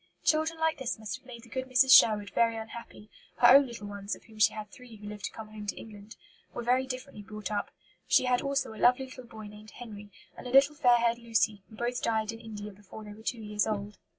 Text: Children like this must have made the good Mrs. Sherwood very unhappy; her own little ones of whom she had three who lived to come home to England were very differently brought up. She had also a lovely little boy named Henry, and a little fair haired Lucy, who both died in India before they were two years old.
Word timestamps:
Children 0.23 0.59
like 0.59 0.79
this 0.79 0.97
must 0.97 1.17
have 1.19 1.27
made 1.27 1.43
the 1.43 1.49
good 1.49 1.67
Mrs. 1.69 1.95
Sherwood 1.95 2.31
very 2.31 2.55
unhappy; 2.57 3.07
her 3.35 3.49
own 3.49 3.67
little 3.67 3.85
ones 3.85 4.15
of 4.15 4.23
whom 4.23 4.39
she 4.39 4.51
had 4.51 4.71
three 4.71 4.95
who 4.95 5.05
lived 5.05 5.25
to 5.25 5.31
come 5.31 5.49
home 5.49 5.67
to 5.67 5.75
England 5.79 6.15
were 6.55 6.63
very 6.63 6.87
differently 6.87 7.21
brought 7.21 7.51
up. 7.51 7.69
She 8.07 8.25
had 8.25 8.41
also 8.41 8.73
a 8.73 8.81
lovely 8.81 9.05
little 9.05 9.25
boy 9.25 9.45
named 9.45 9.69
Henry, 9.75 10.09
and 10.35 10.47
a 10.47 10.51
little 10.51 10.73
fair 10.73 10.97
haired 10.97 11.19
Lucy, 11.19 11.61
who 11.69 11.75
both 11.75 12.01
died 12.01 12.31
in 12.31 12.39
India 12.39 12.71
before 12.71 13.03
they 13.03 13.13
were 13.13 13.21
two 13.21 13.43
years 13.43 13.67
old. 13.67 13.99